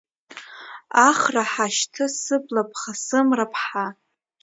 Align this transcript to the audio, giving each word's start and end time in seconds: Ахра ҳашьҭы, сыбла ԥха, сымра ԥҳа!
Ахра 1.09 1.43
ҳашьҭы, 1.51 2.05
сыбла 2.21 2.63
ԥха, 2.69 2.91
сымра 3.05 3.45
ԥҳа! 3.53 3.87